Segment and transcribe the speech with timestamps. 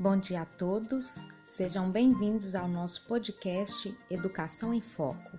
[0.00, 5.38] Bom dia a todos, sejam bem-vindos ao nosso podcast Educação em Foco.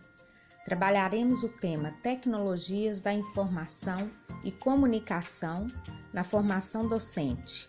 [0.64, 4.12] Trabalharemos o tema Tecnologias da Informação
[4.44, 5.68] e Comunicação
[6.14, 7.68] na formação docente,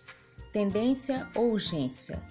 [0.53, 2.23] tendência ou urgência.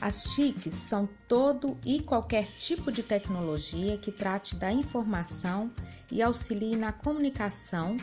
[0.00, 5.70] As TICs são todo e qualquer tipo de tecnologia que trate da informação
[6.10, 7.96] e auxilie na comunicação,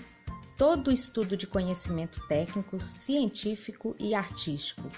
[0.58, 4.90] todo o estudo de conhecimento técnico, científico e artístico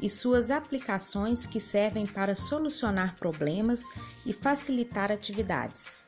[0.00, 3.82] e suas aplicações que servem para solucionar problemas
[4.26, 6.06] e facilitar atividades.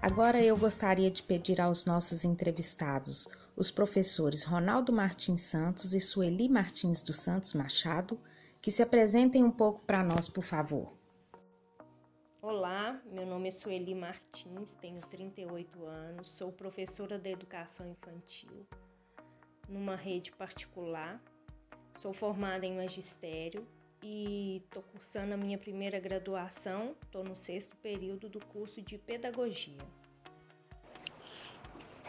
[0.00, 6.48] Agora eu gostaria de pedir aos nossos entrevistados, os professores Ronaldo Martins Santos e Sueli
[6.48, 8.20] Martins dos Santos Machado,
[8.60, 10.92] que se apresentem um pouco para nós, por favor.
[12.42, 18.66] Olá, meu nome é Sueli Martins, tenho 38 anos, sou professora de educação infantil
[19.68, 21.20] numa rede particular
[21.96, 23.66] Sou formada em magistério
[24.02, 29.80] e estou cursando a minha primeira graduação, estou no sexto período do curso de pedagogia.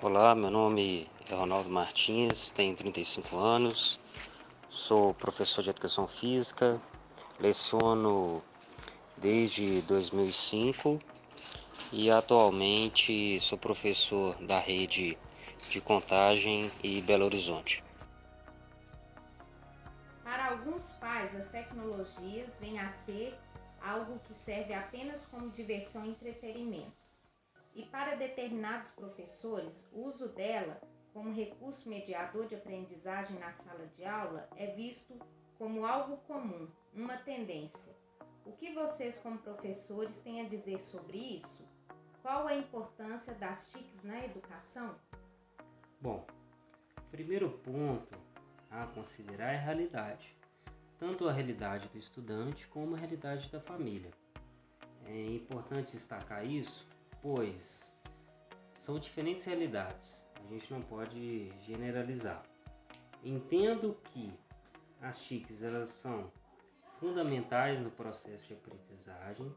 [0.01, 3.97] Olá, meu nome é Ronaldo Martins, tenho 35 anos,
[4.67, 6.81] sou professor de educação física,
[7.39, 8.43] leciono
[9.15, 10.99] desde 2005
[11.93, 15.17] e atualmente sou professor da rede
[15.69, 17.86] de Contagem e Belo Horizonte
[21.07, 23.33] as tecnologias vêm a ser
[23.81, 26.97] algo que serve apenas como diversão e entretenimento.
[27.73, 30.81] E para determinados professores, o uso dela
[31.13, 35.17] como recurso mediador de aprendizagem na sala de aula é visto
[35.57, 37.95] como algo comum, uma tendência.
[38.45, 41.65] O que vocês, como professores, têm a dizer sobre isso?
[42.21, 44.95] Qual a importância das TICs na educação?
[46.01, 46.25] Bom,
[47.09, 48.17] primeiro ponto
[48.69, 50.36] a considerar é a realidade
[50.99, 54.11] tanto a realidade do estudante como a realidade da família.
[55.05, 56.85] É importante destacar isso,
[57.21, 57.95] pois
[58.73, 62.43] são diferentes realidades, a gente não pode generalizar.
[63.23, 64.33] Entendo que
[65.01, 66.31] as TICs elas são
[66.99, 69.53] fundamentais no processo de aprendizagem,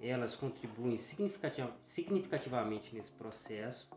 [0.00, 3.88] elas contribuem significativamente nesse processo,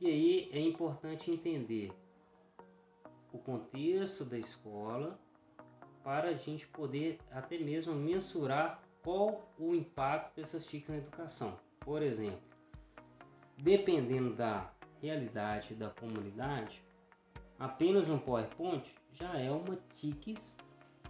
[0.00, 1.92] e aí é importante entender
[3.32, 5.18] o contexto da escola
[6.02, 11.58] para a gente poder até mesmo mensurar qual o impacto dessas TICs na educação.
[11.80, 12.40] Por exemplo,
[13.56, 14.70] dependendo da
[15.00, 16.82] realidade da comunidade,
[17.58, 20.56] apenas um PowerPoint já é uma TICs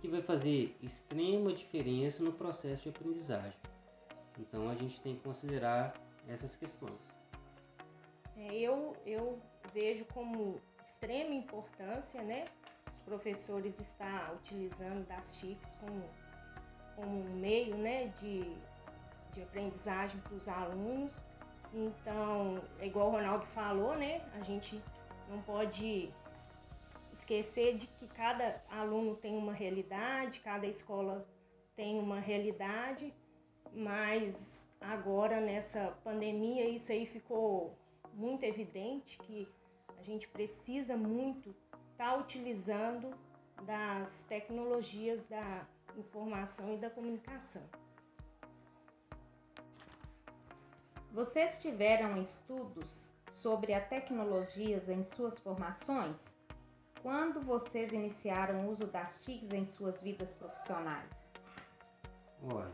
[0.01, 3.59] que vai fazer extrema diferença no processo de aprendizagem.
[4.39, 5.95] Então a gente tem que considerar
[6.29, 7.01] essas questões.
[8.37, 9.41] É, eu, eu
[9.75, 12.45] vejo como extrema importância, né,
[13.09, 16.03] professores está utilizando das TICs como,
[16.95, 18.43] como um meio né, de,
[19.35, 21.23] de aprendizagem para os alunos.
[21.73, 24.23] Então, é igual o Ronaldo falou, né?
[24.39, 24.81] A gente
[25.29, 26.11] não pode
[27.13, 31.27] esquecer de que cada aluno tem uma realidade, cada escola
[31.77, 33.13] tem uma realidade,
[33.73, 34.35] mas
[34.81, 37.77] agora nessa pandemia isso aí ficou
[38.15, 39.49] muito evidente que
[39.99, 41.55] a gente precisa muito
[41.99, 43.11] está utilizando
[43.63, 45.67] das tecnologias da
[45.97, 47.63] informação e da comunicação.
[51.13, 53.11] Vocês tiveram estudos
[53.43, 56.25] sobre as tecnologias em suas formações?
[57.03, 61.11] Quando vocês iniciaram o uso das TICs em suas vidas profissionais?
[62.45, 62.71] Olha,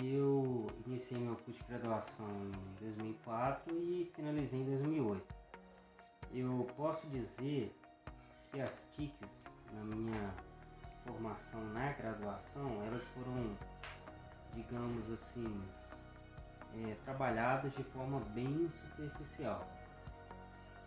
[0.00, 5.34] eu iniciei meu curso de graduação em 2004 e finalizei em 2008.
[6.32, 7.74] Eu posso dizer
[8.50, 10.34] que as TICs na minha
[11.04, 13.56] formação na graduação, elas foram,
[14.54, 15.62] digamos assim,
[16.74, 19.66] é, trabalhadas de forma bem superficial.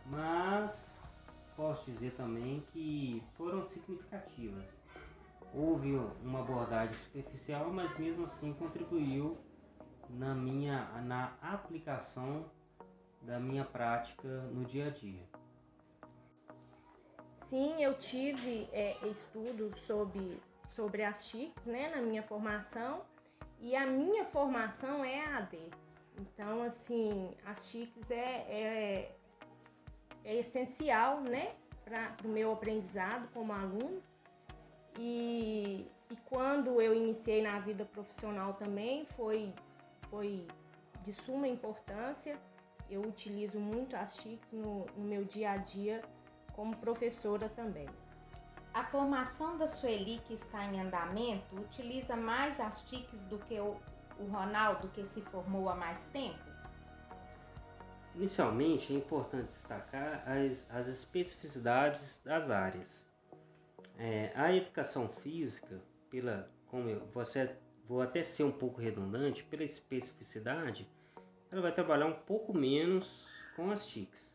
[0.05, 1.19] Mas
[1.55, 4.81] posso dizer também que foram significativas.
[5.53, 9.37] Houve uma abordagem superficial, mas mesmo assim contribuiu
[10.09, 12.45] na minha na aplicação
[13.21, 15.40] da minha prática no dia a dia.
[17.51, 23.01] Sim, eu tive é, estudo sobre, sobre as TICs né, na minha formação
[23.59, 25.59] e a minha formação é AD.
[26.17, 29.15] Então, assim, as TICs é, é,
[30.23, 31.53] é essencial né,
[31.83, 34.01] para o meu aprendizado como aluno.
[34.97, 39.53] E, e quando eu iniciei na vida profissional também foi,
[40.09, 40.47] foi
[41.03, 42.39] de suma importância.
[42.89, 46.01] Eu utilizo muito as TICs no, no meu dia a dia
[46.55, 47.87] como professora também.
[48.73, 53.77] A formação da Sueli, que está em andamento, utiliza mais as TICs do que o,
[54.31, 56.39] Ronaldo, que se formou há mais tempo?
[58.15, 63.05] Inicialmente, é importante destacar as, as especificidades das áreas.
[63.97, 67.55] É, a educação física, pela, como eu você,
[67.85, 70.87] vou até ser um pouco redundante, pela especificidade,
[71.51, 73.25] ela vai trabalhar um pouco menos
[73.55, 74.30] com as TICs.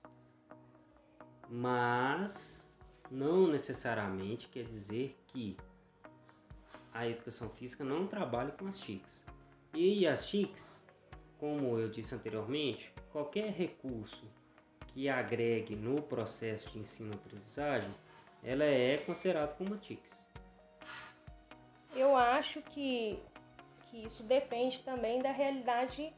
[1.48, 2.66] Mas
[3.10, 5.56] não necessariamente quer dizer que
[6.92, 9.22] a educação física não trabalhe com as TICs.
[9.74, 10.82] E as TICs,
[11.38, 14.24] como eu disse anteriormente, qualquer recurso
[14.88, 17.94] que agregue no processo de ensino-aprendizagem,
[18.42, 20.26] ela é considerada como TICs.
[21.94, 23.18] Eu acho que,
[23.90, 26.12] que isso depende também da realidade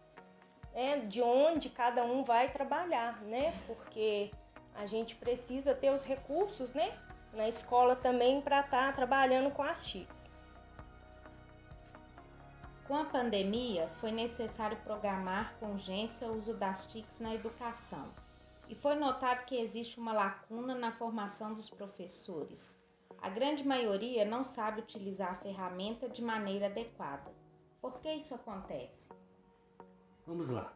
[0.74, 3.52] é, de onde cada um vai trabalhar, né?
[3.66, 4.30] Porque
[4.78, 6.96] a gente precisa ter os recursos, né?
[7.32, 10.30] Na escola também para estar tá trabalhando com as TICs.
[12.86, 18.08] Com a pandemia, foi necessário programar com urgência o uso das TICs na educação.
[18.68, 22.72] E foi notado que existe uma lacuna na formação dos professores.
[23.20, 27.32] A grande maioria não sabe utilizar a ferramenta de maneira adequada.
[27.80, 28.96] Por que isso acontece?
[30.24, 30.72] Vamos lá.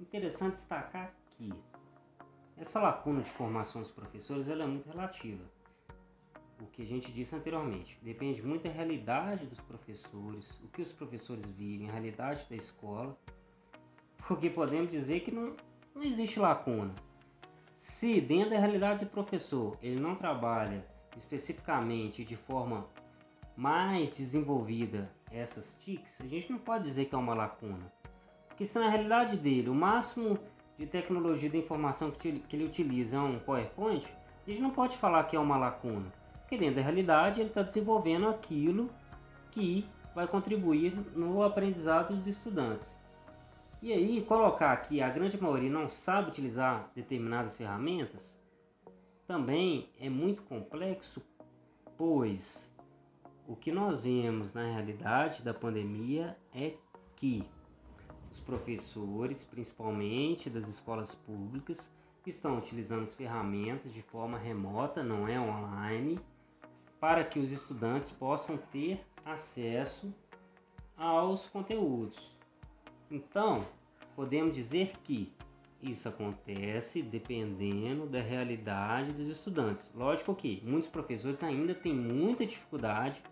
[0.00, 1.52] Interessante destacar que
[2.60, 5.42] essa lacuna de formação dos professores é muito relativa.
[6.60, 10.92] O que a gente disse anteriormente, depende muito da realidade dos professores, o que os
[10.92, 13.18] professores vivem, a realidade da escola,
[14.28, 15.56] porque podemos dizer que não,
[15.94, 16.94] não existe lacuna.
[17.78, 20.86] Se dentro da realidade do professor ele não trabalha
[21.16, 22.86] especificamente de forma
[23.56, 27.90] mais desenvolvida essas TICs, a gente não pode dizer que é uma lacuna.
[28.48, 30.38] Porque se na realidade dele o máximo
[30.80, 34.02] de tecnologia da informação que, que ele utiliza é um PowerPoint,
[34.46, 36.10] a gente não pode falar que é uma lacuna,
[36.40, 38.88] porque dentro da realidade ele está desenvolvendo aquilo
[39.50, 42.98] que vai contribuir no aprendizado dos estudantes.
[43.82, 48.38] E aí, colocar que a grande maioria não sabe utilizar determinadas ferramentas
[49.26, 51.22] também é muito complexo,
[51.98, 52.74] pois
[53.46, 56.72] o que nós vemos na realidade da pandemia é
[57.16, 57.46] que
[58.50, 61.88] professores, principalmente das escolas públicas,
[62.26, 66.18] estão utilizando as ferramentas de forma remota, não é online,
[66.98, 70.12] para que os estudantes possam ter acesso
[70.96, 72.36] aos conteúdos.
[73.08, 73.64] Então,
[74.16, 75.32] podemos dizer que
[75.80, 79.92] isso acontece dependendo da realidade dos estudantes.
[79.94, 83.22] Lógico que muitos professores ainda têm muita dificuldade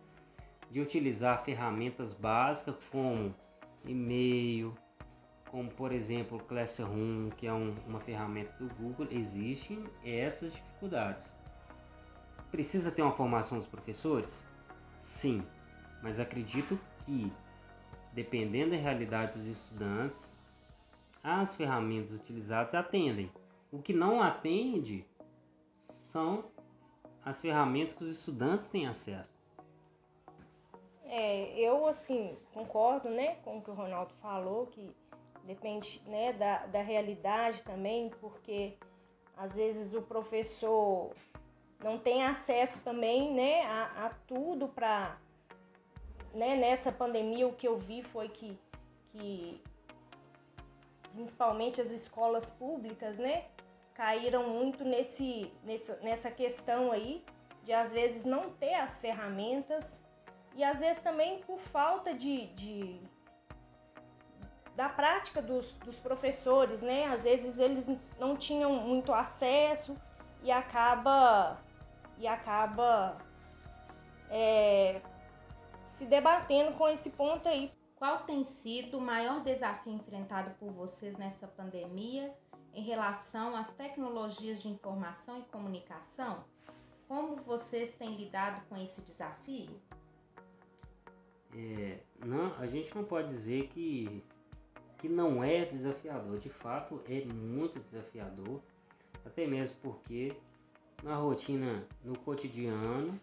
[0.71, 3.35] de utilizar ferramentas básicas como
[3.85, 4.75] e-mail,
[5.51, 11.35] como por exemplo Classroom, que é um, uma ferramenta do Google, existem essas dificuldades.
[12.51, 14.45] Precisa ter uma formação dos professores?
[15.01, 15.43] Sim,
[16.03, 17.33] mas acredito que,
[18.13, 20.37] dependendo da realidade dos estudantes,
[21.23, 23.31] as ferramentas utilizadas atendem.
[23.71, 25.05] O que não atende
[25.83, 26.45] são
[27.25, 29.31] as ferramentas que os estudantes têm acesso.
[31.05, 34.95] É, eu assim concordo, né, com o que o Ronaldo falou, que
[35.49, 38.77] depende né, da, da realidade também, porque
[39.35, 41.15] às vezes o professor
[41.83, 45.17] não tem acesso também né, a, a tudo para.
[46.35, 48.59] Né, nessa pandemia, o que eu vi foi que,
[49.11, 49.63] que
[51.15, 53.47] principalmente as escolas públicas, né,
[53.95, 57.25] caíram muito nesse, nessa, nessa questão aí
[57.65, 60.05] de às vezes não ter as ferramentas
[60.55, 63.01] e às vezes também por falta de, de
[64.79, 67.07] da prática dos, dos professores, né?
[67.07, 69.97] Às vezes eles não tinham muito acesso
[70.41, 71.61] e acaba
[72.17, 73.19] e acaba
[74.31, 75.03] é,
[75.89, 77.73] se debatendo com esse ponto aí.
[77.97, 82.33] Qual tem sido o maior desafio enfrentado por vocês nessa pandemia
[82.73, 86.45] em relação às tecnologias de informação e comunicação?
[87.09, 89.83] Como vocês têm lidado com esse desafio?
[91.53, 94.23] É, não, a gente não pode dizer que
[94.99, 98.61] que não é desafiador, de fato é muito desafiador,
[99.25, 100.37] até mesmo porque
[101.03, 103.19] na rotina, no cotidiano,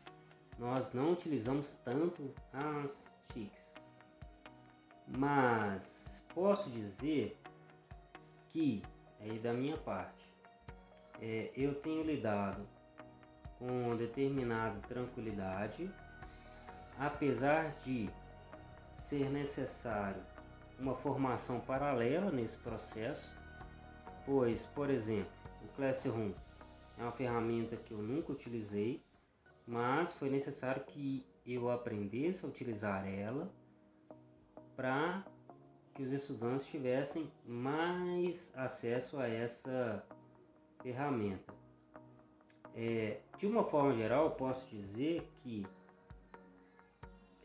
[0.58, 3.76] nós não utilizamos tanto as TICs.
[5.18, 7.38] Mas posso dizer
[8.50, 8.82] que,
[9.20, 10.26] aí da minha parte,
[11.22, 12.66] é, eu tenho lidado
[13.60, 15.90] com determinada tranquilidade,
[16.98, 18.10] apesar de
[18.94, 20.22] ser necessário
[20.80, 23.30] uma formação paralela nesse processo,
[24.26, 25.32] pois, por exemplo,
[25.64, 26.32] o Classroom
[26.98, 29.04] é uma ferramenta que eu nunca utilizei,
[29.68, 33.50] mas foi necessário que eu aprendesse a utilizar ela
[34.76, 35.24] para
[35.94, 40.06] que os estudantes tivessem mais acesso a essa
[40.82, 41.54] ferramenta.
[42.76, 45.66] É, de uma forma geral, eu posso dizer que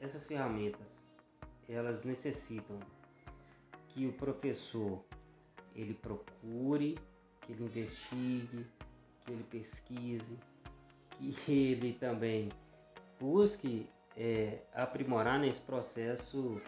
[0.00, 1.14] essas ferramentas
[1.68, 2.80] elas necessitam
[3.92, 5.02] que o professor
[5.74, 6.98] ele procure,
[7.42, 8.66] que ele investigue,
[9.20, 10.38] que ele pesquise,
[11.10, 12.50] que ele também
[13.18, 16.60] busque é, aprimorar nesse processo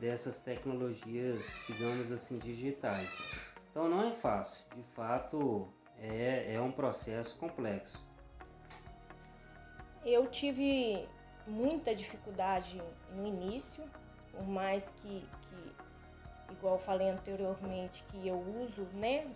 [0.00, 3.10] dessas tecnologias, digamos assim, digitais.
[3.70, 5.68] Então não é fácil, de fato
[5.98, 8.04] é, é um processo complexo.
[10.04, 11.06] Eu tive
[11.46, 12.82] muita dificuldade
[13.14, 13.84] no início,
[14.32, 15.81] por mais que, que
[16.52, 19.26] igual falei anteriormente, que eu uso né,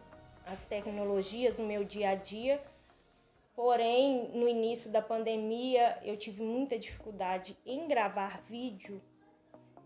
[0.47, 2.63] as tecnologias no meu dia a dia,
[3.55, 9.01] porém no início da pandemia eu tive muita dificuldade em gravar vídeo,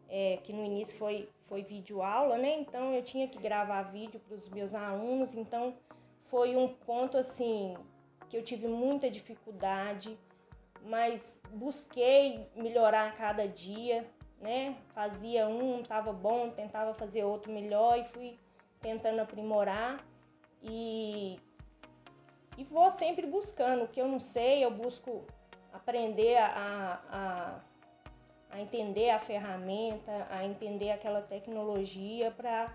[0.08, 2.58] é, que no início foi, foi vídeo aula, né?
[2.58, 5.74] Então eu tinha que gravar vídeo para os meus alunos, então
[6.24, 7.76] foi um ponto assim
[8.28, 10.18] que eu tive muita dificuldade
[10.84, 14.06] mas busquei melhorar a cada dia,
[14.40, 14.76] né?
[14.94, 18.38] Fazia um, estava bom, tentava fazer outro melhor e fui
[18.80, 20.02] tentando aprimorar
[20.62, 21.38] e
[22.56, 25.24] e vou sempre buscando o que eu não sei, eu busco
[25.72, 27.60] aprender a, a,
[28.50, 32.74] a entender a ferramenta, a entender aquela tecnologia para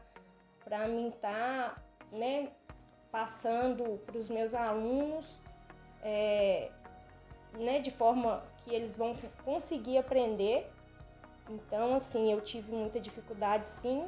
[0.64, 1.82] para mim estar, tá,
[2.12, 2.50] né,
[3.12, 5.40] passando para os meus alunos
[6.02, 6.72] é,
[7.54, 10.68] né, de forma que eles vão conseguir aprender.
[11.50, 14.08] Então, assim, eu tive muita dificuldade, sim.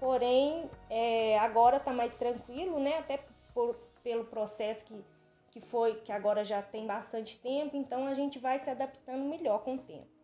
[0.00, 2.98] Porém, é, agora está mais tranquilo, né?
[2.98, 5.04] Até por, pelo processo que,
[5.50, 7.76] que foi, que agora já tem bastante tempo.
[7.76, 10.16] Então, a gente vai se adaptando melhor com o tempo.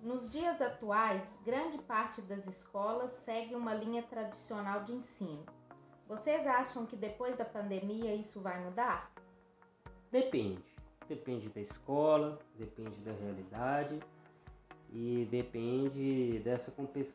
[0.00, 5.44] Nos dias atuais, grande parte das escolas segue uma linha tradicional de ensino.
[6.06, 9.12] Vocês acham que depois da pandemia isso vai mudar?
[10.10, 10.77] Depende.
[11.08, 13.98] Depende da escola, depende da realidade
[14.92, 16.72] e depende dessa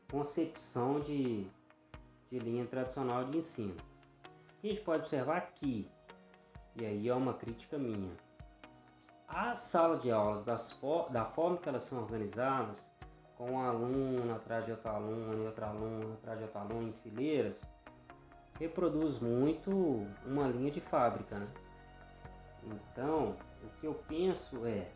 [0.10, 1.48] concepção de,
[2.32, 3.76] de linha tradicional de ensino.
[4.64, 5.88] A gente pode observar aqui,
[6.76, 8.12] e aí é uma crítica minha,
[9.28, 10.80] a sala de aulas das,
[11.12, 12.88] da forma que elas são organizadas,
[13.36, 17.66] com um aluno atrás de outro aluno, outro aluno atrás de outro aluno em fileiras,
[18.60, 21.48] reproduz muito uma linha de fábrica, né?
[22.68, 24.90] Então, o que eu penso é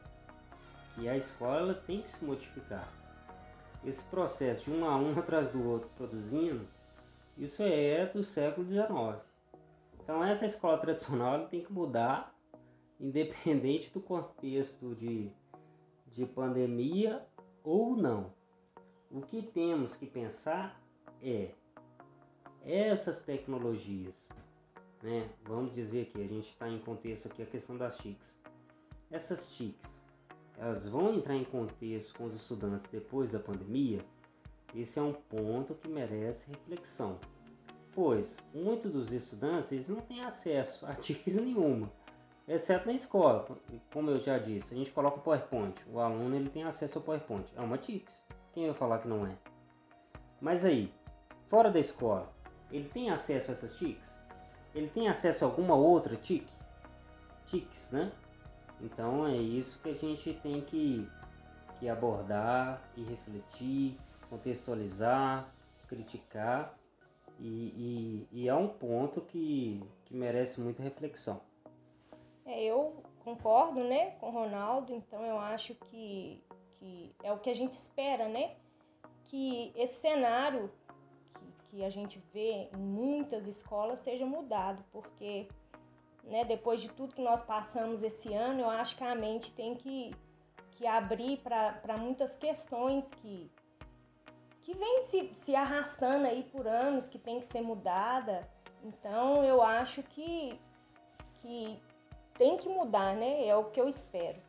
[0.96, 2.92] que a escola tem que se modificar.
[3.86, 6.68] Esse processo de um a um atrás do outro produzindo,
[7.38, 9.22] isso é do século XIX.
[10.02, 12.34] Então essa escola tradicional tem que mudar,
[13.00, 15.32] independente do contexto de,
[16.12, 17.24] de pandemia
[17.64, 18.34] ou não.
[19.12, 20.82] O que temos que pensar
[21.22, 21.52] é
[22.66, 24.30] essas tecnologias
[25.02, 25.30] né?
[25.44, 28.40] Vamos dizer que a gente está em contexto aqui a questão das TICs.
[29.12, 30.06] Essas TICs,
[30.58, 34.04] elas vão entrar em contexto com os estudantes depois da pandemia?
[34.76, 37.20] Esse é um ponto que merece reflexão,
[37.94, 41.92] pois muitos dos estudantes eles não têm acesso a TICs nenhuma,
[42.48, 43.48] exceto na escola.
[43.94, 47.04] Como eu já disse, a gente coloca o PowerPoint, o aluno ele tem acesso ao
[47.04, 48.26] PowerPoint, é uma TICs.
[48.54, 49.38] Quem vai falar que não é?
[50.42, 50.92] Mas aí,
[51.48, 52.32] fora da escola,
[52.72, 54.27] ele tem acesso a essas TICs?
[54.78, 56.46] Ele tem acesso a alguma outra TIC?
[57.48, 58.12] TICs, né?
[58.80, 61.08] Então é isso que a gente tem que,
[61.80, 63.98] que abordar e refletir,
[64.30, 65.50] contextualizar,
[65.88, 66.78] criticar
[67.40, 71.42] e, e, e é um ponto que, que merece muita reflexão.
[72.46, 76.42] É, eu concordo né, com o Ronaldo, então eu acho que,
[76.80, 78.56] que é o que a gente espera, né?
[79.26, 80.72] Que esse cenário
[81.70, 85.48] que a gente vê em muitas escolas seja mudado, porque
[86.24, 89.76] né, depois de tudo que nós passamos esse ano, eu acho que a mente tem
[89.76, 90.14] que,
[90.72, 93.50] que abrir para muitas questões que,
[94.62, 98.48] que vem se, se arrastando aí por anos, que tem que ser mudada.
[98.84, 100.60] Então eu acho que,
[101.36, 101.80] que
[102.38, 103.48] tem que mudar, né?
[103.48, 104.47] É o que eu espero.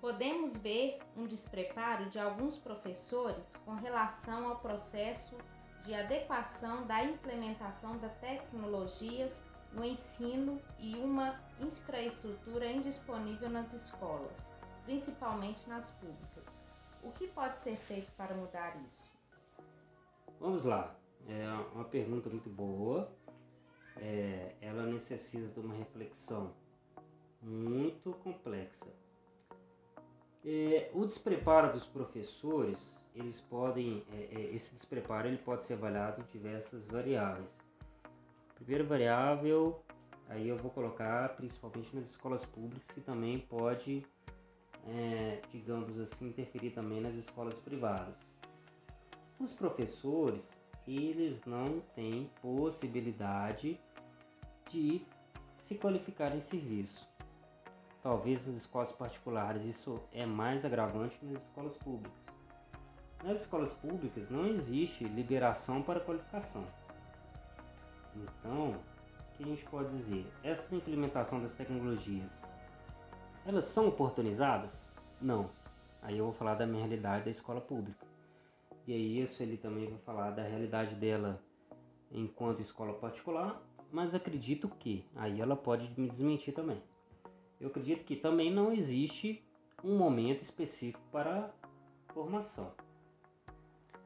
[0.00, 5.36] Podemos ver um despreparo de alguns professores com relação ao processo
[5.84, 9.32] de adequação da implementação das tecnologias
[9.72, 14.36] no ensino e uma infraestrutura indisponível nas escolas,
[14.84, 16.44] principalmente nas públicas.
[17.02, 19.10] O que pode ser feito para mudar isso?
[20.40, 20.94] Vamos lá,
[21.26, 23.10] é uma pergunta muito boa.
[23.96, 26.54] É, ela necessita de uma reflexão
[27.42, 28.92] muito complexa.
[30.44, 32.78] É, o despreparo dos professores,
[33.14, 37.56] eles podem, é, é, esse despreparo ele pode ser avaliado em diversas variáveis.
[38.54, 39.82] Primeira variável,
[40.28, 44.06] aí eu vou colocar principalmente nas escolas públicas, que também pode,
[44.86, 48.16] é, digamos assim, interferir também nas escolas privadas.
[49.40, 53.78] Os professores, eles não têm possibilidade
[54.70, 55.02] de
[55.60, 57.07] se qualificar em serviço.
[58.08, 62.18] Talvez nas escolas particulares isso é mais agravante que nas escolas públicas.
[63.22, 66.64] Nas escolas públicas não existe liberação para qualificação.
[68.16, 70.26] Então, o que a gente pode dizer?
[70.42, 72.32] Essa implementação das tecnologias,
[73.44, 74.90] elas são oportunizadas?
[75.20, 75.50] Não.
[76.00, 78.06] Aí eu vou falar da minha realidade da escola pública.
[78.86, 81.42] E aí isso ele também vai falar da realidade dela
[82.10, 83.60] enquanto escola particular,
[83.92, 86.82] mas acredito que, aí ela pode me desmentir também
[87.60, 89.42] eu acredito que também não existe
[89.84, 91.50] um momento específico para
[92.08, 92.72] formação.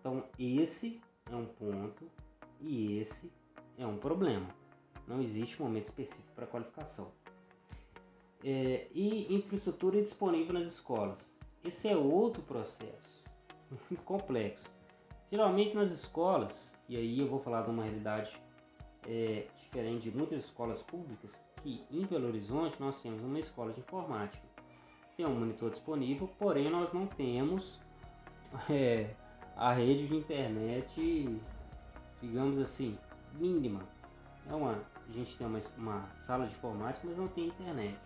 [0.00, 2.11] Então, esse é um ponto
[2.61, 3.32] e esse
[3.78, 4.49] é um problema.
[5.06, 7.11] Não existe um momento específico para qualificação.
[8.44, 11.32] É, e infraestrutura disponível nas escolas.
[11.64, 13.23] Esse é outro processo
[13.71, 14.68] muito complexo.
[15.30, 18.37] Geralmente nas escolas, e aí eu vou falar de uma realidade
[19.06, 21.32] é, diferente de muitas escolas públicas,
[21.62, 24.42] que em Belo Horizonte nós temos uma escola de informática.
[25.16, 27.78] Tem um monitor disponível, porém nós não temos
[28.69, 29.14] é,
[29.57, 31.40] a rede de internet,
[32.21, 32.99] digamos assim,
[33.35, 33.81] mínima.
[34.49, 37.99] É uma, a gente tem uma, uma sala de informática, mas não tem internet.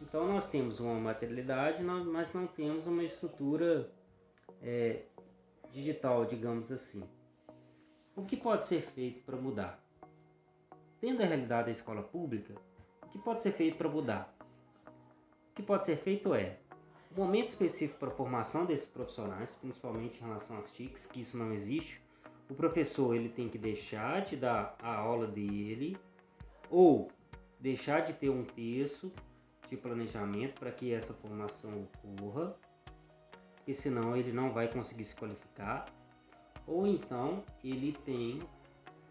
[0.00, 3.90] Então nós temos uma materialidade, mas não temos uma estrutura
[4.62, 5.02] é,
[5.72, 7.02] digital, digamos assim.
[8.16, 9.78] O que pode ser feito para mudar?
[11.00, 12.54] Dentro da realidade da escola pública,
[13.02, 14.36] o que pode ser feito para mudar?
[15.52, 16.58] O que pode ser feito é
[17.10, 21.38] um momento específico para a formação desses profissionais, principalmente em relação às TICs, que isso
[21.38, 22.02] não existe.
[22.50, 25.96] O professor ele tem que deixar de dar a aula dele
[26.68, 27.10] ou
[27.58, 29.10] deixar de ter um texto
[29.70, 32.54] de planejamento para que essa formação ocorra,
[33.56, 35.86] porque senão ele não vai conseguir se qualificar,
[36.66, 38.42] ou então ele tem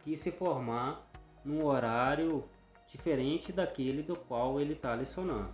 [0.04, 1.10] que se formar
[1.44, 2.44] num horário
[2.88, 5.52] diferente daquele do qual ele está lecionando.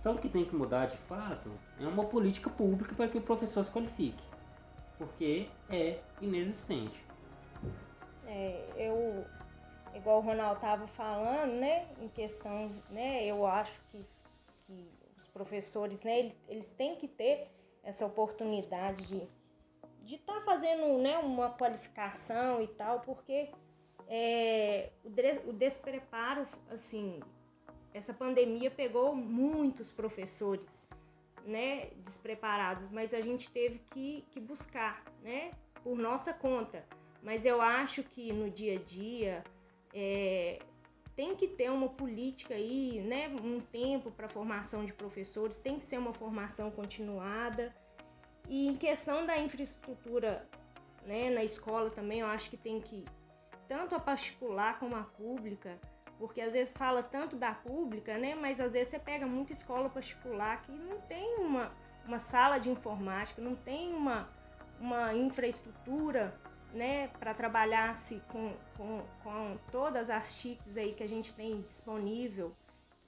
[0.00, 3.20] Então o que tem que mudar de fato é uma política pública para que o
[3.20, 4.22] professor se qualifique,
[4.96, 7.04] porque é inexistente.
[8.26, 9.24] É, eu,
[9.94, 14.04] igual o Ronaldo estava falando, né, em questão, né, eu acho que,
[14.66, 14.88] que
[15.20, 17.48] os professores, né, eles, eles têm que ter
[17.82, 19.28] essa oportunidade de
[20.08, 23.50] de estar tá fazendo, né, uma qualificação e tal, porque
[24.08, 27.20] é, o, despreparo, assim,
[27.92, 30.86] essa pandemia pegou muitos professores,
[31.44, 36.84] né, despreparados, mas a gente teve que, que buscar, né, por nossa conta.
[37.22, 39.44] Mas eu acho que no dia a dia
[39.92, 40.58] é,
[41.14, 45.84] tem que ter uma política aí, né, um tempo para formação de professores, tem que
[45.84, 47.74] ser uma formação continuada.
[48.48, 50.48] E em questão da infraestrutura,
[51.04, 53.04] né, na escola também, eu acho que tem que
[53.68, 55.78] tanto a particular como a pública,
[56.18, 58.34] porque às vezes fala tanto da pública, né?
[58.34, 61.70] Mas às vezes você pega muita escola particular que não tem uma,
[62.04, 64.28] uma sala de informática, não tem uma,
[64.80, 66.34] uma infraestrutura,
[66.72, 67.08] né?
[67.20, 72.56] Para trabalhar-se com, com, com todas as chips aí que a gente tem disponível.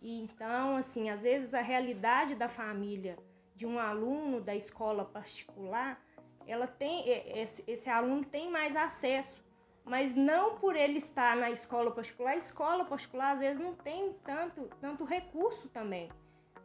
[0.00, 3.18] E então, assim, às vezes a realidade da família
[3.56, 6.00] de um aluno da escola particular,
[6.46, 7.06] ela tem
[7.38, 9.34] esse, esse aluno tem mais acesso
[9.84, 12.32] mas não por ele estar na escola particular.
[12.32, 16.08] A escola particular às vezes não tem tanto, tanto recurso também.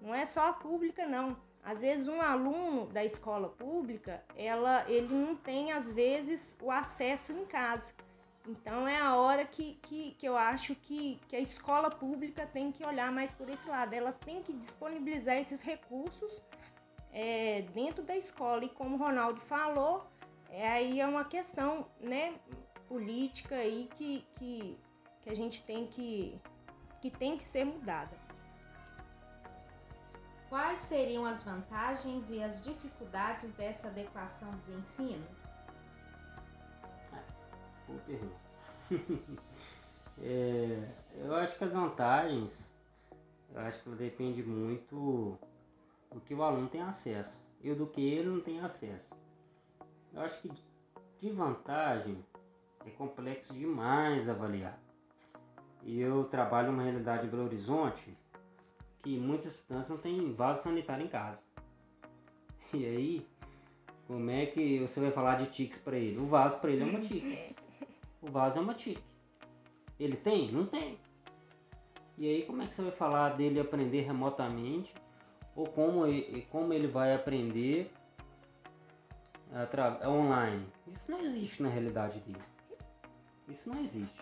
[0.02, 1.38] Não é só a pública, não.
[1.64, 7.32] Às vezes um aluno da escola pública, ela, ele não tem às vezes o acesso
[7.32, 7.94] em casa.
[8.48, 12.72] Então é a hora que, que, que eu acho que, que a escola pública tem
[12.72, 13.94] que olhar mais por esse lado.
[13.94, 16.44] Ela tem que disponibilizar esses recursos
[17.12, 18.64] é, dentro da escola.
[18.64, 20.06] E como o Ronaldo falou,
[20.50, 22.36] é, aí é uma questão né,
[22.88, 24.78] política aí que, que,
[25.22, 26.40] que a gente tem que,
[27.02, 28.18] que tem que ser mudada.
[30.50, 35.26] Quais seriam as vantagens e as dificuldades dessa adequação do ensino?
[37.88, 38.36] Boa pergunta.
[40.22, 42.76] é, eu acho que as vantagens,
[43.54, 45.38] eu acho que depende muito
[46.12, 49.20] do que o aluno tem acesso e do que ele não tem acesso.
[50.14, 50.52] Eu acho que
[51.20, 52.24] de vantagem
[52.86, 54.80] é complexo demais avaliar.
[55.84, 58.18] E eu trabalho numa realidade em Belo Horizonte
[59.04, 61.40] que muitos estudantes não têm vaso sanitário em casa.
[62.74, 63.28] E aí,
[64.08, 66.18] como é que você vai falar de tics para ele?
[66.18, 67.56] O vaso para ele é uma tique.
[68.22, 69.04] O vaso é uma tique.
[70.00, 70.52] Ele tem?
[70.52, 70.98] Não tem.
[72.18, 74.94] E aí, como é que você vai falar dele aprender remotamente?
[75.56, 77.92] Ou como ele, como ele vai aprender
[80.06, 80.66] online?
[80.88, 82.55] Isso não existe na realidade dele.
[83.48, 84.22] Isso não existe.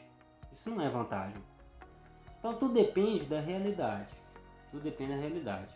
[0.51, 1.41] Isso não é vantagem.
[2.39, 4.13] Então, tudo depende da realidade.
[4.71, 5.73] Tudo depende da realidade.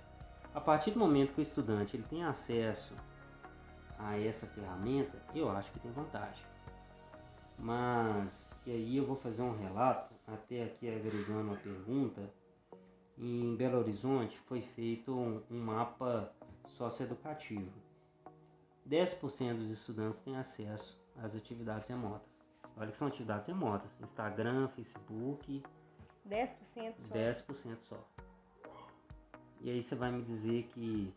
[0.54, 2.94] A partir do momento que o estudante ele tem acesso
[3.98, 6.44] a essa ferramenta, eu acho que tem vantagem.
[7.58, 12.22] Mas, e aí eu vou fazer um relato, até aqui agregando uma pergunta.
[13.18, 16.32] Em Belo Horizonte foi feito um, um mapa
[16.66, 17.72] socioeducativo.
[18.88, 22.37] 10% dos estudantes têm acesso às atividades remotas.
[22.78, 25.64] Olha que são atividades remotas: Instagram, Facebook.
[26.28, 27.16] 10% só.
[27.16, 28.08] 10% só.
[29.62, 31.14] E aí você vai me dizer que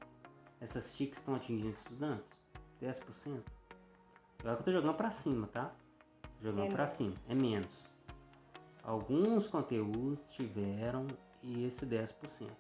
[0.61, 2.27] essas TICs estão atingindo estudantes?
[2.81, 3.43] 10%?
[4.43, 5.73] Eu estou jogando para cima, tá?
[6.39, 7.87] Tô jogando é para cima, é menos.
[8.83, 11.07] Alguns conteúdos tiveram
[11.43, 12.51] esse 10%.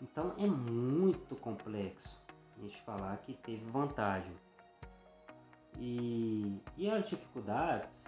[0.00, 2.20] Então é muito complexo
[2.56, 4.34] a gente falar que teve vantagem.
[5.78, 8.04] E, e as dificuldades,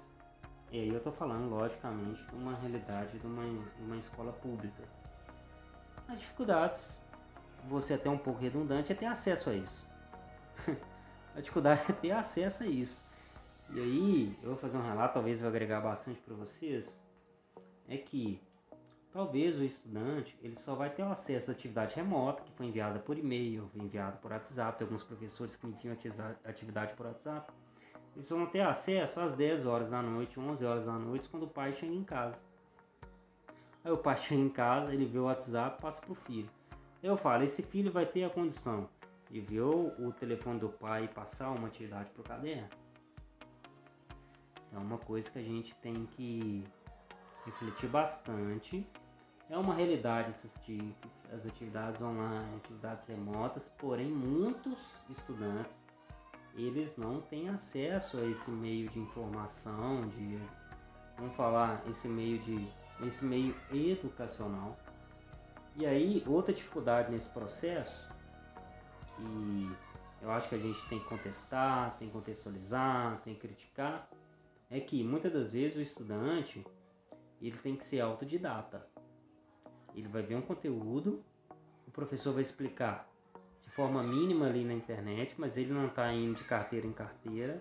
[0.73, 3.45] e aí eu estou falando logicamente de uma realidade de uma,
[3.81, 4.83] uma escola pública
[6.09, 6.99] as dificuldades,
[7.69, 9.87] você até um pouco redundante, é ter acesso a isso.
[11.37, 13.07] a dificuldade é ter acesso a isso.
[13.71, 16.99] E aí, eu vou fazer um relato, talvez vai agregar bastante para vocês,
[17.87, 18.41] é que
[19.19, 23.19] talvez o estudante ele só vai ter acesso à atividade remota, que foi enviada por
[23.19, 25.97] e-mail, enviada por WhatsApp, tem alguns professores que enviam
[26.45, 27.53] atividade por WhatsApp.
[28.15, 31.49] Eles vão ter acesso às 10 horas da noite, 11 horas da noite, quando o
[31.49, 32.45] pai chega em casa.
[33.83, 36.49] Aí o pai chega em casa, ele vê o WhatsApp, passa pro filho.
[37.03, 38.89] Eu falo, esse filho vai ter a condição
[39.29, 42.69] de ver o, telefone do pai e passar uma atividade pro caderno.
[44.73, 46.63] É uma coisa que a gente tem que
[47.45, 48.87] refletir bastante.
[49.51, 55.75] É uma realidade essas TICs, as atividades online, atividades remotas, porém muitos estudantes
[56.55, 60.39] eles não têm acesso a esse meio de informação, de
[61.17, 62.69] vamos falar, esse meio de
[63.01, 64.77] nesse meio educacional.
[65.77, 68.05] E aí, outra dificuldade nesse processo,
[69.21, 69.71] e
[70.21, 74.09] eu acho que a gente tem que contestar, tem que contextualizar, tem que criticar,
[74.69, 76.67] é que muitas das vezes o estudante
[77.41, 78.85] ele tem que ser autodidata.
[79.99, 81.23] Ele vai ver um conteúdo,
[81.87, 83.11] o professor vai explicar
[83.63, 87.61] de forma mínima ali na internet, mas ele não está indo de carteira em carteira,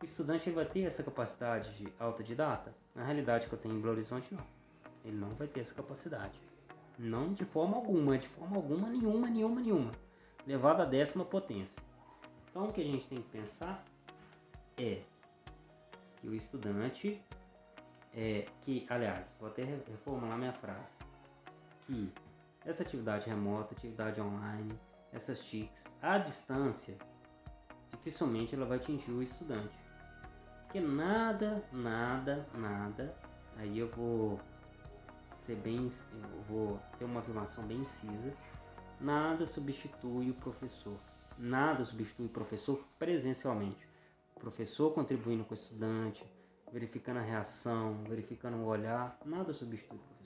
[0.00, 2.72] o estudante vai ter essa capacidade de autodidata?
[2.94, 4.44] Na realidade que eu tenho em Belo Horizonte, não.
[5.04, 6.38] Ele não vai ter essa capacidade.
[6.98, 9.92] Não de forma alguma, de forma alguma, nenhuma, nenhuma, nenhuma.
[10.46, 11.82] Levado à décima potência.
[12.48, 13.84] Então o que a gente tem que pensar
[14.78, 15.02] é
[16.16, 17.20] que o estudante
[18.14, 20.96] é que, aliás, vou até reformular minha frase,
[21.90, 22.12] que
[22.64, 24.78] essa atividade remota, atividade online,
[25.12, 26.96] essas TICs, à distância,
[27.90, 29.76] dificilmente ela vai atingir o estudante.
[30.62, 33.12] Porque nada, nada, nada.
[33.56, 34.38] Aí eu vou
[35.40, 35.88] ser bem.
[36.12, 38.32] Eu vou ter uma afirmação bem incisa.
[39.00, 40.96] Nada substitui o professor.
[41.36, 43.88] Nada substitui o professor presencialmente.
[44.36, 46.24] O professor contribuindo com o estudante,
[46.72, 50.19] verificando a reação, verificando o olhar, nada substitui o professor.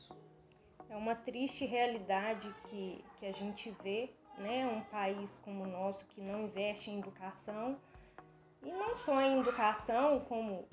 [0.95, 4.65] É uma triste realidade que, que a gente vê, né?
[4.65, 7.77] Um país como o nosso que não investe em educação
[8.63, 10.69] e não só em educação, como,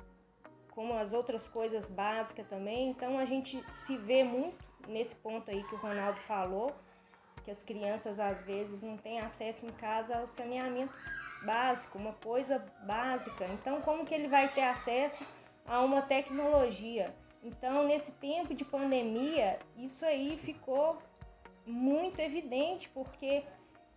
[0.69, 2.91] como as outras coisas básicas também.
[2.91, 6.71] Então a gente se vê muito nesse ponto aí que o Ronaldo falou,
[7.43, 10.93] que as crianças às vezes não têm acesso em casa ao saneamento
[11.43, 13.47] básico, uma coisa básica.
[13.47, 15.25] Então como que ele vai ter acesso
[15.65, 17.11] a uma tecnologia?
[17.43, 20.97] Então, nesse tempo de pandemia, isso aí ficou
[21.65, 23.43] muito evidente, porque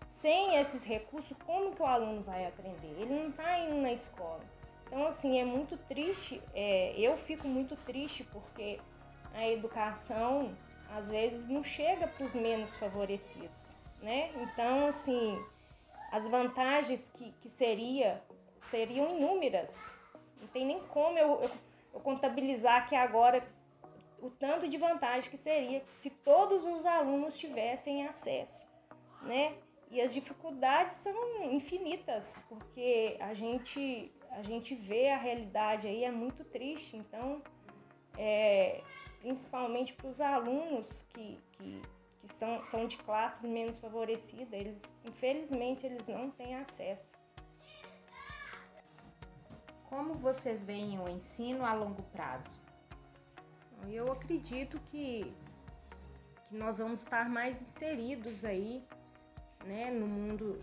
[0.07, 2.95] sem esses recursos, como que o aluno vai aprender?
[2.99, 4.41] Ele não está indo na escola.
[4.87, 8.79] Então, assim, é muito triste, é, eu fico muito triste porque
[9.35, 10.57] a educação
[10.91, 14.31] às vezes não chega para os menos favorecidos, né?
[14.37, 15.43] Então, assim,
[16.13, 18.23] as vantagens que, que seria
[18.61, 19.83] seriam inúmeras.
[20.41, 21.51] Não tem nem como eu, eu,
[21.95, 23.47] eu contabilizar aqui agora
[24.21, 28.67] o tanto de vantagem que seria se todos os alunos tivessem acesso,
[29.23, 29.57] né?
[29.91, 36.11] E as dificuldades são infinitas, porque a gente, a gente vê a realidade aí, é
[36.11, 36.97] muito triste.
[36.97, 37.41] Então,
[38.19, 38.83] é,
[39.21, 41.83] principalmente para os alunos que, que,
[42.21, 47.14] que são, são de classes menos favorecidas, eles, infelizmente, eles não têm acesso.
[49.95, 52.59] Como vocês veem o ensino a longo prazo?
[53.89, 55.33] Eu acredito que,
[56.49, 58.85] que nós vamos estar mais inseridos aí,
[59.65, 60.61] né, no mundo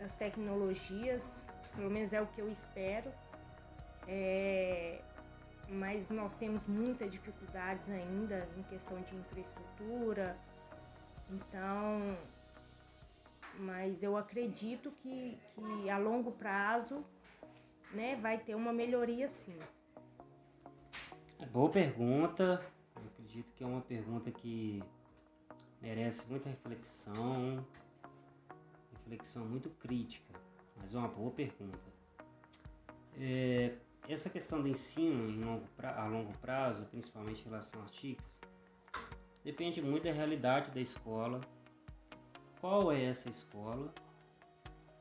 [0.00, 1.44] das tecnologias,
[1.76, 3.08] pelo menos é o que eu espero.
[4.08, 5.00] É,
[5.68, 10.36] mas nós temos muitas dificuldades ainda em questão de infraestrutura.
[11.30, 12.18] Então,
[13.60, 17.04] mas eu acredito que, que a longo prazo
[17.92, 19.58] né, vai ter uma melhoria sim.
[21.40, 22.64] É boa pergunta.
[22.96, 24.82] Eu acredito que é uma pergunta que
[25.80, 27.66] merece muita reflexão,
[28.92, 30.32] reflexão muito crítica,
[30.76, 31.92] mas é uma boa pergunta.
[33.18, 33.74] É,
[34.08, 38.38] essa questão do ensino longo pra, a longo prazo, principalmente em relação às TICs,
[39.44, 41.40] depende muito da realidade da escola,
[42.60, 43.92] qual é essa escola,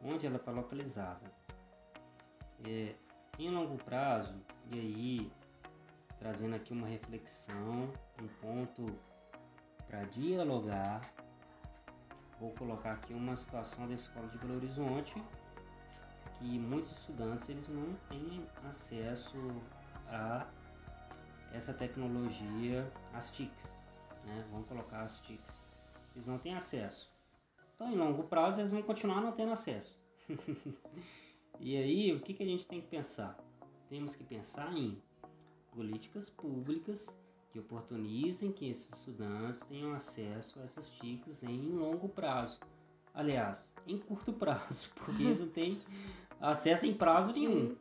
[0.01, 1.31] onde ela está localizada.
[2.65, 2.93] É,
[3.39, 4.35] em longo prazo,
[4.71, 5.31] e aí
[6.19, 8.85] trazendo aqui uma reflexão, um ponto
[9.87, 11.01] para dialogar,
[12.39, 15.15] vou colocar aqui uma situação da escola de Belo Horizonte
[16.37, 19.37] que muitos estudantes eles não têm acesso
[20.07, 20.47] a
[21.53, 23.75] essa tecnologia, as TICs,
[24.23, 24.45] né?
[24.51, 25.65] Vamos colocar as TICs.
[26.15, 27.11] Eles não têm acesso.
[27.75, 29.99] Então, em longo prazo, eles vão continuar não tendo acesso.
[31.59, 33.37] e aí, o que, que a gente tem que pensar?
[33.89, 35.01] Temos que pensar em
[35.71, 37.05] políticas públicas
[37.51, 42.59] que oportunizem que esses estudantes tenham acesso a essas TICs em longo prazo.
[43.13, 45.81] Aliás, em curto prazo, porque eles não têm
[46.39, 47.75] acesso em prazo nenhum.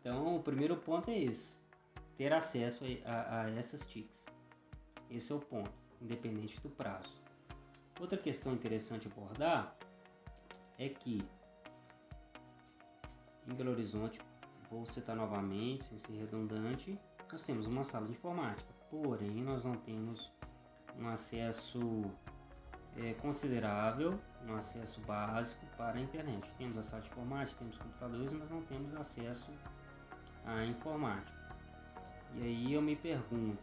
[0.00, 1.58] Então, o primeiro ponto é esse:
[2.16, 4.24] ter acesso a, a, a essas TICs.
[5.10, 7.12] Esse é o ponto, independente do prazo.
[8.00, 9.76] Outra questão interessante abordar
[10.78, 11.26] é que
[13.48, 14.20] em Belo Horizonte,
[14.70, 16.98] vou citar novamente, sem ser redundante,
[17.32, 20.30] nós temos uma sala de informática, porém nós não temos
[20.98, 22.02] um acesso
[22.96, 26.50] é, considerável no acesso básico para a internet.
[26.58, 29.50] Temos a sala de informática, temos computadores, mas não temos acesso
[30.44, 31.38] à informática.
[32.34, 33.62] E aí eu me pergunto,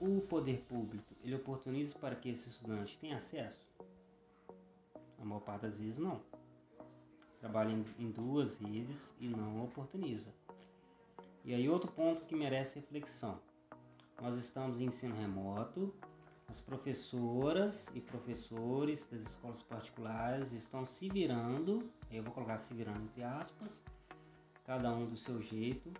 [0.00, 3.66] o poder público, ele oportuniza para que esse estudante tenha acesso?
[5.20, 6.20] A maior parte das vezes não.
[7.40, 10.32] Trabalha em, duas redes e não oportuniza.
[11.44, 13.38] E aí outro ponto que merece reflexão.
[14.20, 15.94] Nós estamos em ensino remoto,
[16.48, 23.02] as professoras e professores das escolas particulares estão se virando, eu vou colocar se virando
[23.02, 23.82] entre aspas,
[24.64, 25.92] cada um do seu jeito,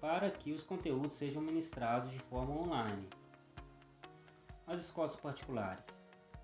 [0.00, 3.08] para que os conteúdos sejam ministrados de forma online.
[4.66, 5.84] As escolas particulares,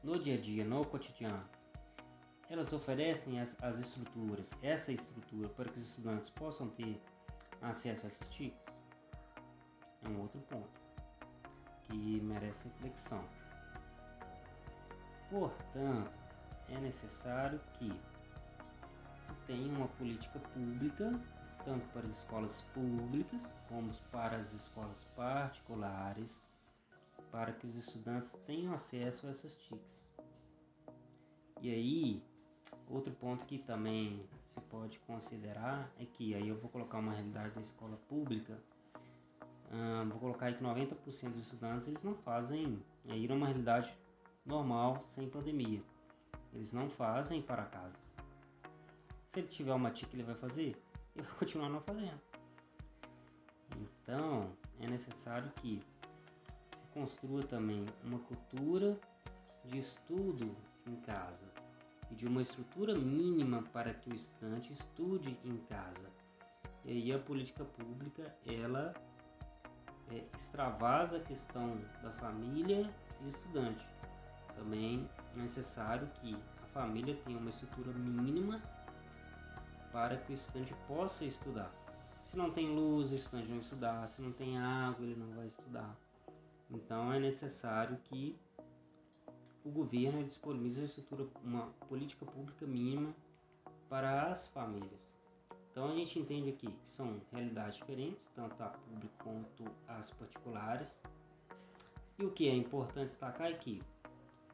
[0.03, 1.49] no dia a dia, no cotidiano,
[2.51, 7.01] elas oferecem as, as estruturas, essa estrutura para que os estudantes possam ter
[7.61, 8.67] acesso a essas TICs?
[10.03, 10.81] É um outro ponto
[11.83, 13.25] que merece reflexão.
[15.31, 16.11] Portanto,
[16.69, 17.89] é necessário que
[19.25, 21.21] se tenha uma política pública,
[21.65, 26.43] tanto para as escolas públicas como para as escolas particulares,
[27.31, 30.09] para que os estudantes tenham acesso a essas TICs.
[31.61, 32.23] E aí,
[32.91, 37.55] outro ponto que também se pode considerar é que aí eu vou colocar uma realidade
[37.55, 38.59] da escola pública
[40.09, 43.93] vou colocar aí que 90% dos estudantes eles não fazem aí uma realidade
[44.45, 45.83] normal sem pandemia.
[46.55, 47.97] Eles não fazem para casa.
[49.29, 50.83] Se ele tiver uma tica, ele vai fazer?
[51.15, 52.21] Ele vai continuar não fazendo.
[53.77, 55.83] Então, é necessário que
[56.75, 58.99] se construa também uma cultura
[59.67, 61.47] de estudo em casa
[62.11, 66.09] e de uma estrutura mínima para que o estudante estude em casa.
[66.85, 68.95] E aí a política pública, ela
[70.11, 72.91] é, extravasa a questão da família
[73.21, 73.87] e do estudante.
[74.57, 78.63] Também é necessário que a família tenha uma estrutura mínima
[79.93, 81.73] para que o estudante possa estudar.
[82.27, 84.09] Se não tem luz, o estudante não estudar.
[84.09, 85.97] Se não tem água, ele não vai estudar.
[86.71, 88.39] Então é necessário que
[89.69, 93.15] o governo disponibilize uma estrutura, uma política pública mínima
[93.89, 95.15] para as famílias.
[95.71, 100.99] Então a gente entende aqui que são realidades diferentes, tanto a pública quanto as particulares.
[102.19, 103.83] E o que é importante destacar é que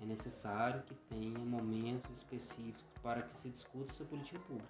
[0.00, 4.68] é necessário que tenha momentos específicos para que se discuta essa política pública.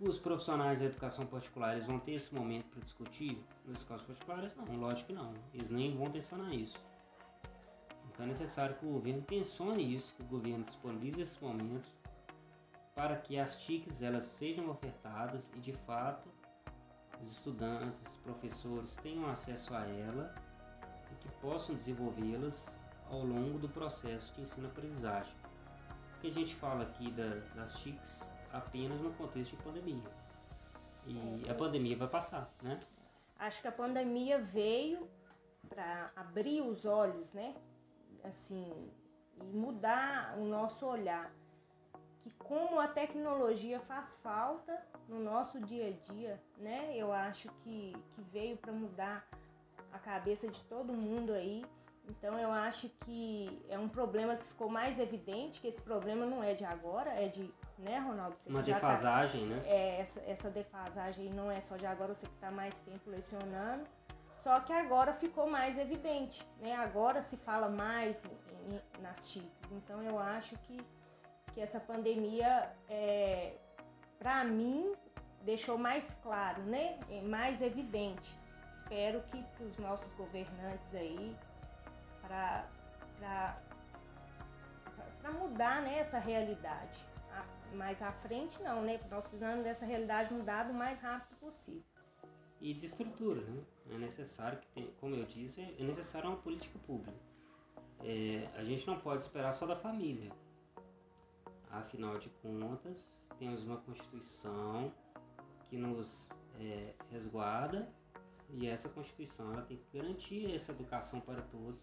[0.00, 4.54] Os profissionais da educação particular vão ter esse momento para discutir nas escolas particulares?
[4.56, 5.32] Não, lógico que não.
[5.54, 6.76] Eles nem vão tensionar isso.
[8.16, 11.86] Então é necessário que o governo tensione isso, que o governo disponibilize esses momentos
[12.94, 16.26] para que as TICs elas sejam ofertadas e de fato
[17.22, 20.34] os estudantes, os professores tenham acesso a ela
[21.12, 22.66] e que possam desenvolvê-las
[23.10, 25.34] ao longo do processo de ensino-aprendizagem.
[26.12, 30.10] Porque a gente fala aqui da, das TICs apenas no contexto de pandemia.
[31.06, 32.80] E a pandemia vai passar, né?
[33.38, 35.06] Acho que a pandemia veio
[35.68, 37.54] para abrir os olhos, né?
[38.24, 38.90] Assim,
[39.40, 41.30] e mudar o nosso olhar.
[42.18, 46.92] Que como a tecnologia faz falta no nosso dia a dia, né?
[46.96, 49.28] Eu acho que, que veio para mudar
[49.92, 51.64] a cabeça de todo mundo aí.
[52.08, 56.42] Então eu acho que é um problema que ficou mais evidente, que esse problema não
[56.42, 58.36] é de agora, é de, né, Ronaldo?
[58.44, 59.62] Você Uma tá defasagem, tá, né?
[59.64, 63.84] É, essa, essa defasagem não é só de agora, você que está mais tempo lecionando.
[64.36, 66.74] Só que agora ficou mais evidente, né?
[66.76, 69.72] Agora se fala mais em, em, nas TICs.
[69.72, 70.78] Então eu acho que,
[71.52, 73.54] que essa pandemia, é,
[74.18, 74.94] para mim,
[75.42, 76.98] deixou mais claro, né?
[77.24, 78.38] Mais evidente.
[78.70, 81.36] Espero que os nossos governantes aí,
[82.22, 82.66] para
[85.32, 87.04] mudar né, essa realidade.
[87.74, 89.00] Mais à frente não, né?
[89.10, 91.95] Nós precisamos dessa realidade mudar o mais rápido possível.
[92.60, 93.62] E de estrutura, né?
[93.90, 97.16] É necessário que tem, como eu disse, é necessário uma política pública.
[98.02, 100.30] É, a gente não pode esperar só da família.
[101.70, 103.06] Afinal de contas,
[103.38, 104.92] temos uma Constituição
[105.68, 107.88] que nos é, resguarda
[108.50, 111.82] e essa Constituição ela tem que garantir essa educação para todos.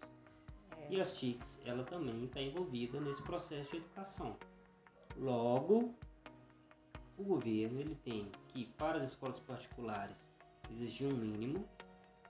[0.78, 0.94] É.
[0.94, 4.36] E as TICs, ela também está envolvida nesse processo de educação.
[5.16, 5.94] Logo,
[7.16, 10.16] o governo ele tem que, para as escolas particulares,
[10.70, 11.64] exigir um mínimo,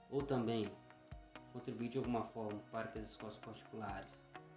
[0.09, 0.71] ou também
[1.53, 4.09] contribuir de alguma forma para que as escolas particulares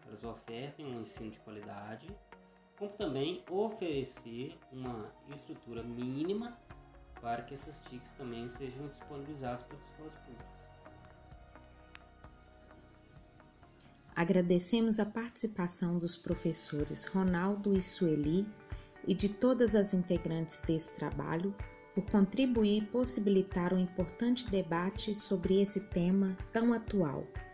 [0.06, 2.08] elas ofertem um ensino de qualidade,
[2.78, 6.56] como também oferecer uma estrutura mínima
[7.20, 10.58] para que essas TICs também sejam disponibilizadas para as escolas públicas.
[14.14, 18.46] Agradecemos a participação dos professores Ronaldo e Sueli
[19.06, 21.54] e de todas as integrantes desse trabalho
[21.98, 27.26] por contribuir e possibilitar um importante debate sobre esse tema tão atual.